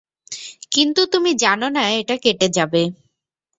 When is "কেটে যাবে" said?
2.17-2.81